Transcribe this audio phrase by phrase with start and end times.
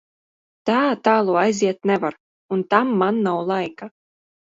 [0.69, 0.77] Tā
[1.09, 2.19] tālu aiziet nevar,
[2.59, 3.95] un tam man nav laika.